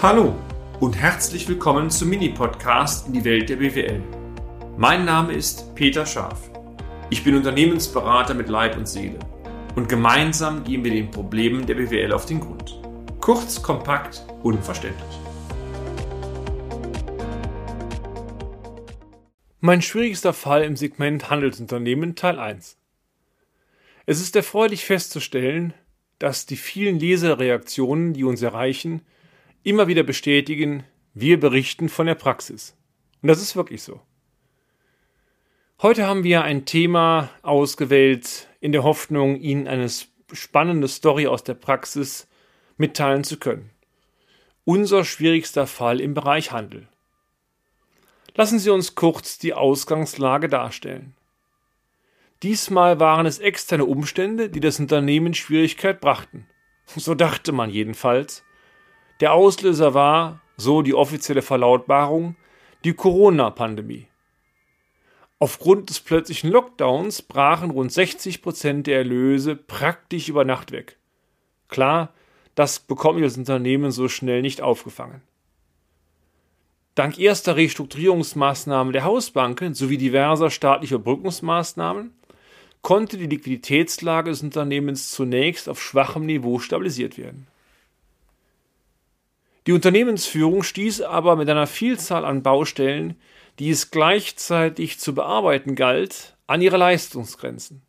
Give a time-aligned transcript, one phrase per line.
[0.00, 0.36] Hallo
[0.78, 4.00] und herzlich willkommen zum Mini-Podcast in die Welt der BWL.
[4.76, 6.52] Mein Name ist Peter Scharf.
[7.10, 9.18] Ich bin Unternehmensberater mit Leib und Seele
[9.74, 12.80] und gemeinsam gehen wir den Problemen der BWL auf den Grund.
[13.20, 15.18] Kurz, kompakt, unverständlich.
[19.58, 22.78] Mein schwierigster Fall im Segment Handelsunternehmen Teil 1.
[24.06, 25.74] Es ist erfreulich festzustellen,
[26.20, 29.02] dass die vielen Leserreaktionen, die uns erreichen,
[29.68, 32.76] immer wieder bestätigen, wir berichten von der Praxis.
[33.20, 34.00] Und das ist wirklich so.
[35.82, 39.88] Heute haben wir ein Thema ausgewählt in der Hoffnung, Ihnen eine
[40.32, 42.28] spannende Story aus der Praxis
[42.78, 43.70] mitteilen zu können.
[44.64, 46.88] Unser schwierigster Fall im Bereich Handel.
[48.34, 51.14] Lassen Sie uns kurz die Ausgangslage darstellen.
[52.42, 56.46] Diesmal waren es externe Umstände, die das Unternehmen Schwierigkeit brachten.
[56.86, 58.44] So dachte man jedenfalls.
[59.20, 62.36] Der Auslöser war, so die offizielle Verlautbarung,
[62.84, 64.06] die Corona-Pandemie.
[65.40, 70.98] Aufgrund des plötzlichen Lockdowns brachen rund 60 Prozent der Erlöse praktisch über Nacht weg.
[71.68, 72.12] Klar,
[72.54, 75.22] das bekommt das Unternehmen so schnell nicht aufgefangen.
[76.96, 82.12] Dank erster Restrukturierungsmaßnahmen der Hausbanken sowie diverser staatlicher Überbrückungsmaßnahmen
[82.82, 87.46] konnte die Liquiditätslage des Unternehmens zunächst auf schwachem Niveau stabilisiert werden.
[89.68, 93.20] Die Unternehmensführung stieß aber mit einer Vielzahl an Baustellen,
[93.58, 97.82] die es gleichzeitig zu bearbeiten galt, an ihre Leistungsgrenzen.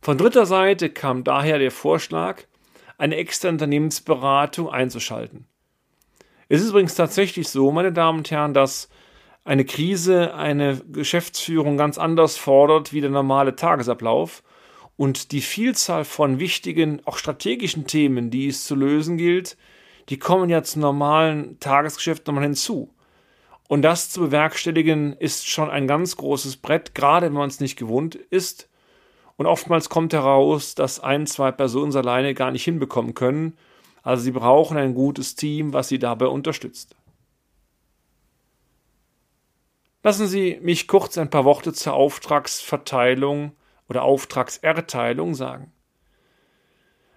[0.00, 2.44] Von dritter Seite kam daher der Vorschlag,
[2.96, 5.44] eine externe Unternehmensberatung einzuschalten.
[6.48, 8.88] Es ist übrigens tatsächlich so, meine Damen und Herren, dass
[9.44, 14.42] eine Krise eine Geschäftsführung ganz anders fordert wie der normale Tagesablauf
[14.96, 19.58] und die Vielzahl von wichtigen, auch strategischen Themen, die es zu lösen gilt,
[20.10, 22.92] die kommen ja zum normalen Tagesgeschäft nochmal hinzu.
[23.68, 27.76] Und das zu bewerkstelligen ist schon ein ganz großes Brett, gerade wenn man es nicht
[27.76, 28.68] gewohnt ist.
[29.36, 33.56] Und oftmals kommt heraus, dass ein, zwei Personen es alleine gar nicht hinbekommen können.
[34.02, 36.96] Also sie brauchen ein gutes Team, was sie dabei unterstützt.
[40.02, 43.52] Lassen Sie mich kurz ein paar Worte zur Auftragsverteilung
[43.88, 45.72] oder Auftragserteilung sagen.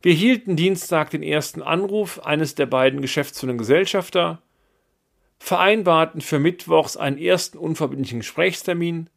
[0.00, 4.40] Wir hielten Dienstag den ersten Anruf eines der beiden geschäftsführenden Gesellschafter,
[5.40, 9.10] vereinbarten für Mittwochs einen ersten unverbindlichen Gesprächstermin,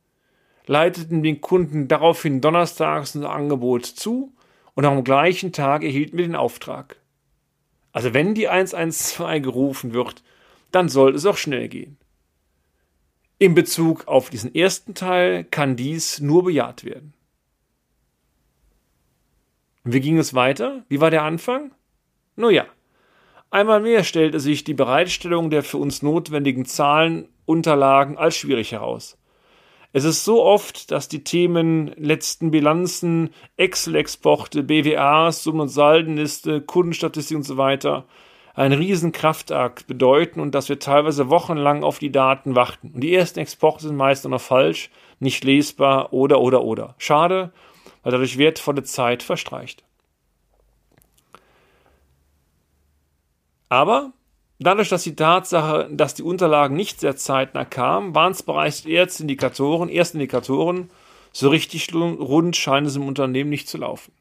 [0.65, 4.33] leiteten den Kunden daraufhin donnerstags unser Angebot zu
[4.73, 6.97] und am gleichen Tag erhielten wir den Auftrag.
[7.91, 10.23] Also wenn die 112 gerufen wird,
[10.71, 11.97] dann soll es auch schnell gehen.
[13.37, 17.13] In Bezug auf diesen ersten Teil kann dies nur bejaht werden.
[19.83, 20.83] Wie ging es weiter?
[20.89, 21.71] Wie war der Anfang?
[22.35, 22.65] Nun ja,
[23.49, 29.17] einmal mehr stellte sich die Bereitstellung der für uns notwendigen Zahlenunterlagen als schwierig heraus.
[29.93, 37.37] Es ist so oft, dass die Themen letzten Bilanzen, Excel-Exporte, BWAs, Summen- und Saldenliste, Kundenstatistik
[37.37, 38.05] und so weiter
[38.53, 42.91] einen riesen Kraftakt bedeuten und dass wir teilweise wochenlang auf die Daten warten.
[42.93, 46.95] Und die ersten Exporte sind meist noch falsch, nicht lesbar oder oder oder.
[46.97, 47.51] Schade,
[48.03, 49.83] weil dadurch wertvolle Zeit verstreicht.
[53.69, 54.11] Aber
[54.59, 59.89] dadurch, dass die Tatsache, dass die Unterlagen nicht sehr zeitnah kamen, waren es bereits Erstindikatoren,
[59.89, 60.89] Erstindikatoren,
[61.31, 64.11] so richtig rund scheint es im Unternehmen nicht zu laufen.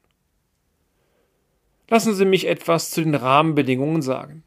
[1.89, 4.43] Lassen Sie mich etwas zu den Rahmenbedingungen sagen.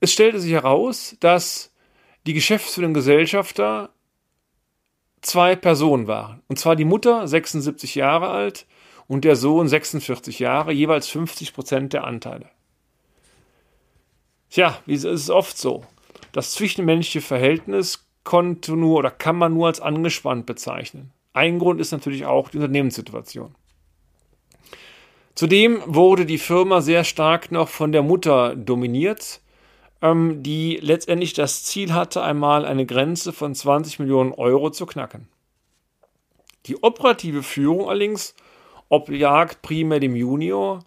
[0.00, 1.70] Es stellte sich heraus, dass
[2.26, 3.90] die geschäftsführenden Gesellschafter
[5.22, 6.42] zwei Personen waren.
[6.48, 8.66] Und zwar die Mutter, 76 Jahre alt,
[9.08, 12.48] und der Sohn, 46 Jahre, jeweils 50 Prozent der Anteile.
[14.50, 15.84] Tja, wie ist es oft so?
[16.32, 21.12] Das zwischenmenschliche Verhältnis konnte nur oder kann man nur als angespannt bezeichnen.
[21.32, 23.54] Ein Grund ist natürlich auch die Unternehmenssituation.
[25.34, 29.41] Zudem wurde die Firma sehr stark noch von der Mutter dominiert
[30.02, 35.28] ähm, die letztendlich das Ziel hatte, einmal eine Grenze von 20 Millionen Euro zu knacken.
[36.66, 38.34] Die operative Führung allerdings
[38.88, 40.80] oblag primär dem Junior,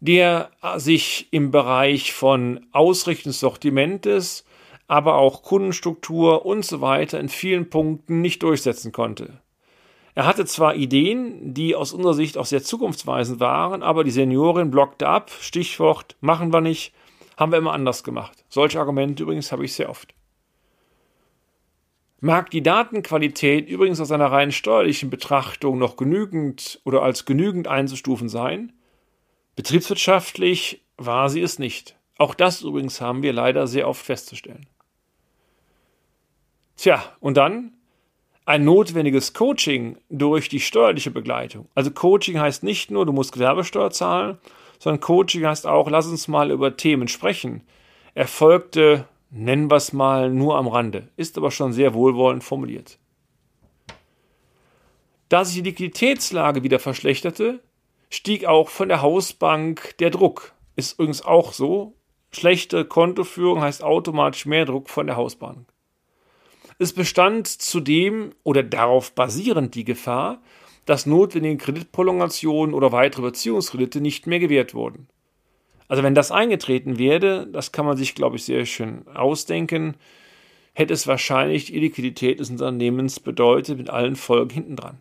[0.00, 4.44] der sich im Bereich von Ausrichten des Sortimentes,
[4.86, 9.40] aber auch Kundenstruktur und so weiter in vielen Punkten nicht durchsetzen konnte.
[10.14, 14.70] Er hatte zwar Ideen, die aus unserer Sicht auch sehr zukunftsweisend waren, aber die Seniorin
[14.70, 16.92] blockte ab, Stichwort machen wir nicht,
[17.38, 18.44] haben wir immer anders gemacht.
[18.48, 20.12] Solche Argumente übrigens habe ich sehr oft.
[22.20, 28.28] Mag die Datenqualität übrigens aus einer rein steuerlichen Betrachtung noch genügend oder als genügend einzustufen
[28.28, 28.72] sein,
[29.54, 31.96] betriebswirtschaftlich war sie es nicht.
[32.18, 34.66] Auch das übrigens haben wir leider sehr oft festzustellen.
[36.76, 37.72] Tja, und dann
[38.46, 41.68] ein notwendiges Coaching durch die steuerliche Begleitung.
[41.76, 44.38] Also Coaching heißt nicht nur, du musst Gewerbesteuer zahlen,
[44.78, 47.62] sondern Coaching heißt auch, lass uns mal über Themen sprechen.
[48.14, 52.98] Erfolgte, nennen wir es mal, nur am Rande, ist aber schon sehr wohlwollend formuliert.
[55.28, 57.60] Da sich die Liquiditätslage wieder verschlechterte,
[58.08, 60.54] stieg auch von der Hausbank der Druck.
[60.76, 61.94] Ist übrigens auch so.
[62.30, 65.66] Schlechte Kontoführung heißt automatisch mehr Druck von der Hausbank.
[66.78, 70.40] Es bestand zudem oder darauf basierend die Gefahr,
[70.88, 75.06] dass notwendige Kreditprolongationen oder weitere Beziehungskredite nicht mehr gewährt wurden.
[75.86, 79.96] Also wenn das eingetreten wäre, das kann man sich, glaube ich, sehr schön ausdenken,
[80.72, 84.96] hätte es wahrscheinlich die Liquidität des Unternehmens bedeutet mit allen Folgen hintendran.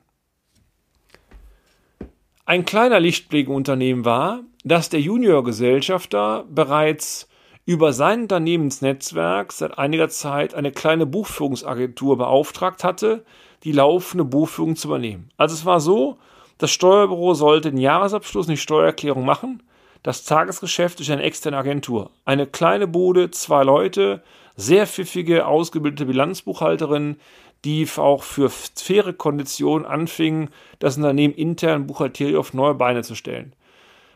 [2.44, 7.30] Ein kleiner Lichtblick im Unternehmen war, dass der Juniorgesellschafter bereits
[7.68, 13.26] über sein Unternehmensnetzwerk seit einiger Zeit eine kleine Buchführungsagentur beauftragt hatte,
[13.66, 15.30] die laufende Buchführung zu übernehmen.
[15.36, 16.18] Also es war so,
[16.60, 19.62] das Steuerbüro sollte den Jahresabschluss und die Steuererklärung machen,
[20.02, 22.10] das Tagesgeschäft durch eine externe Agentur.
[22.24, 24.24] Eine kleine Bude, zwei Leute,
[24.56, 27.18] sehr pfiffige, ausgebildete Bilanzbuchhalterin,
[27.66, 33.52] die auch für faire Konditionen anfingen, das Unternehmen intern buchhalterisch auf neue Beine zu stellen.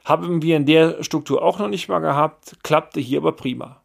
[0.03, 3.81] Haben wir in der Struktur auch noch nicht mal gehabt, klappte hier aber prima.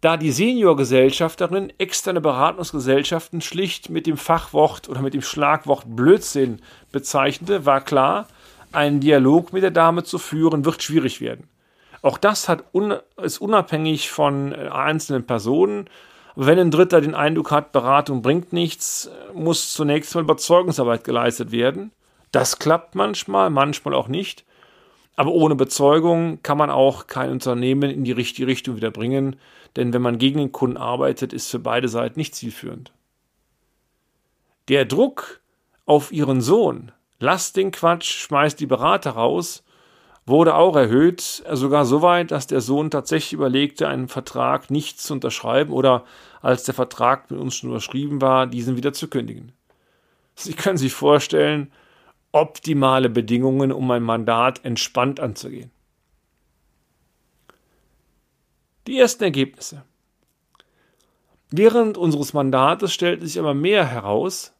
[0.00, 6.60] Da die Seniorgesellschafterin externe Beratungsgesellschaften schlicht mit dem Fachwort oder mit dem Schlagwort Blödsinn
[6.90, 8.26] bezeichnete, war klar,
[8.72, 11.48] einen Dialog mit der Dame zu führen, wird schwierig werden.
[12.02, 15.88] Auch das hat un ist unabhängig von äh, einzelnen Personen.
[16.34, 21.92] Wenn ein Dritter den Eindruck hat, Beratung bringt nichts, muss zunächst mal Überzeugungsarbeit geleistet werden.
[22.32, 24.44] Das klappt manchmal, manchmal auch nicht.
[25.16, 29.36] Aber ohne Bezeugung kann man auch kein Unternehmen in die richtige Richtung wieder bringen,
[29.76, 32.92] denn wenn man gegen den Kunden arbeitet, ist für beide Seiten nicht zielführend.
[34.68, 35.40] Der Druck
[35.86, 39.64] auf ihren Sohn, lasst den Quatsch, schmeißt die Berater raus,
[40.24, 45.14] wurde auch erhöht, sogar so weit, dass der Sohn tatsächlich überlegte, einen Vertrag nicht zu
[45.14, 46.04] unterschreiben oder
[46.40, 49.52] als der Vertrag mit uns schon überschrieben war, diesen wieder zu kündigen.
[50.34, 51.72] Sie können sich vorstellen,
[52.32, 55.70] optimale Bedingungen, um ein Mandat entspannt anzugehen.
[58.86, 59.84] Die ersten Ergebnisse.
[61.50, 64.54] Während unseres Mandates stellte sich aber mehr heraus,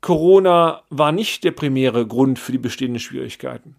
[0.00, 3.76] Corona war nicht der primäre Grund für die bestehenden Schwierigkeiten.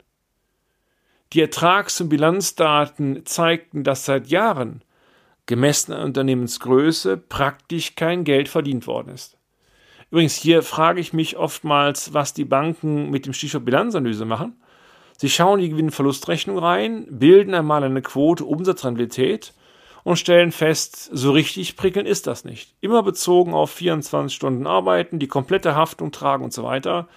[1.33, 4.83] Die Ertrags- und Bilanzdaten zeigten, dass seit Jahren,
[5.47, 9.34] gemessen an Unternehmensgröße, praktisch kein Geld verdient worden ist.
[10.15, 14.55] Übrigens, hier frage ich mich oftmals, was die Banken mit dem Stichwort Bilanzanalyse machen.
[15.17, 19.53] Sie schauen die Gewinn-Verlustrechnung rein, bilden einmal eine Quote Umsatzrentabilität
[20.05, 22.75] und stellen fest, so richtig prickelnd ist das nicht.
[22.79, 27.09] Immer bezogen auf 24 Stunden arbeiten, die komplette Haftung tragen und so weiter.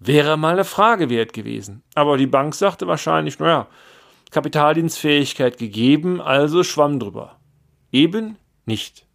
[0.00, 1.84] Wäre mal eine Frage wert gewesen.
[1.94, 3.68] Aber die Bank sagte wahrscheinlich, naja,
[4.32, 7.36] Kapitaldienstfähigkeit gegeben, also schwamm drüber.
[7.92, 9.06] Eben nicht.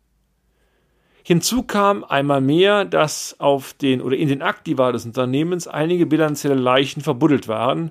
[1.27, 6.53] Hinzu kam einmal mehr, dass auf den oder in den Aktiva des Unternehmens einige bilanzielle
[6.53, 7.89] Leichen verbuddelt waren,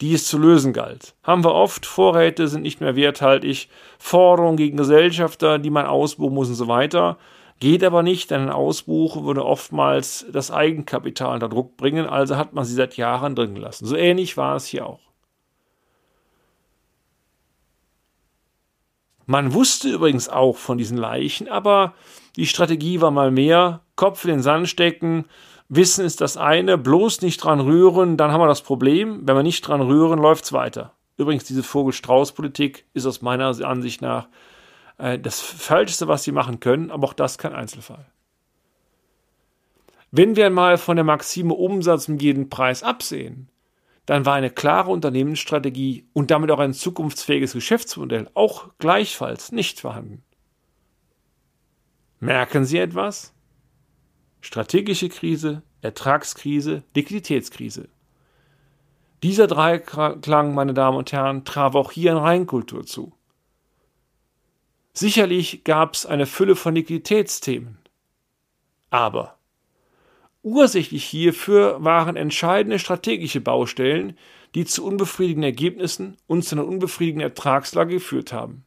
[0.00, 1.14] die es zu lösen galt.
[1.22, 3.68] Haben wir oft, Vorräte sind nicht mehr werthaltig,
[4.00, 7.18] Forderungen gegen Gesellschafter, die man ausbuchen muss und so weiter.
[7.60, 12.52] Geht aber nicht, denn ein Ausbuch würde oftmals das Eigenkapital unter Druck bringen, also hat
[12.52, 13.86] man sie seit Jahren drin gelassen.
[13.86, 15.11] So ähnlich war es hier auch.
[19.32, 21.94] Man wusste übrigens auch von diesen Leichen, aber
[22.36, 25.24] die Strategie war mal mehr, Kopf in den Sand stecken,
[25.70, 29.22] Wissen ist das eine, bloß nicht dran rühren, dann haben wir das Problem.
[29.26, 30.92] Wenn wir nicht dran rühren, läuft es weiter.
[31.16, 34.28] Übrigens, diese Vogel-Strauß-Politik ist aus meiner Ansicht nach
[34.98, 38.04] äh, das Falscheste, was sie machen können, aber auch das kein Einzelfall.
[40.10, 43.48] Wenn wir einmal von der Maxime Umsatz um jeden Preis absehen,
[44.06, 50.24] dann war eine klare Unternehmensstrategie und damit auch ein zukunftsfähiges Geschäftsmodell auch gleichfalls nicht vorhanden.
[52.18, 53.32] Merken Sie etwas?
[54.40, 57.88] Strategische Krise, Ertragskrise, Liquiditätskrise.
[59.22, 63.12] Dieser Dreiklang, meine Damen und Herren, traf auch hier in Rheinkultur zu.
[64.94, 67.78] Sicherlich gab es eine Fülle von Liquiditätsthemen.
[68.90, 69.38] Aber
[70.42, 74.18] ursächlich hierfür waren entscheidende strategische Baustellen,
[74.54, 78.64] die zu unbefriedigenden Ergebnissen und zu einer unbefriedigenden Ertragslage geführt haben.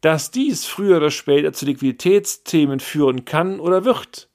[0.00, 4.28] Dass dies früher oder später zu Liquiditätsthemen führen kann oder wird,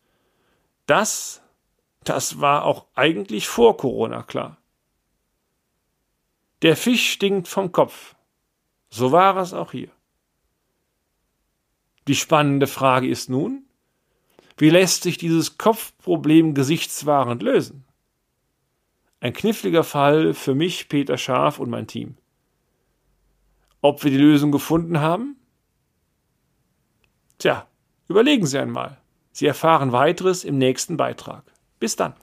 [0.86, 1.42] das,
[2.04, 4.58] das war auch eigentlich vor Corona klar.
[6.62, 8.16] Der Fisch stinkt vom Kopf.
[8.90, 9.90] So war es auch hier.
[12.08, 13.65] Die spannende Frage ist nun,
[14.58, 17.84] wie lässt sich dieses Kopfproblem gesichtswahrend lösen?
[19.20, 22.16] Ein kniffliger Fall für mich, Peter Scharf und mein Team.
[23.82, 25.36] Ob wir die Lösung gefunden haben?
[27.38, 27.68] Tja,
[28.08, 28.98] überlegen Sie einmal.
[29.32, 31.44] Sie erfahren weiteres im nächsten Beitrag.
[31.80, 32.14] Bis dann.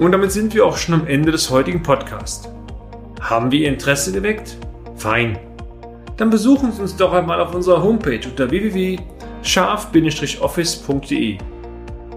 [0.00, 2.48] Und damit sind wir auch schon am Ende des heutigen Podcasts.
[3.20, 4.58] Haben wir Ihr Interesse geweckt?
[4.96, 5.38] Fein.
[6.16, 8.50] Dann besuchen Sie uns doch einmal auf unserer Homepage unter
[9.42, 11.38] www.scharf-office.de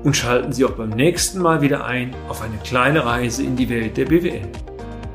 [0.03, 3.69] und schalten Sie auch beim nächsten Mal wieder ein auf eine kleine Reise in die
[3.69, 4.47] Welt der BWL.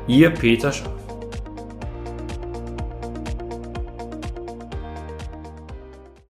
[0.09, 1.00] Ihr Peter Scharf.